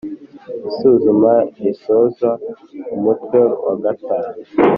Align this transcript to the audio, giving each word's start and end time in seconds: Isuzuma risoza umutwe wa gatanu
Isuzuma 0.69 1.33
risoza 1.61 2.29
umutwe 2.95 3.39
wa 3.65 3.75
gatanu 3.83 4.35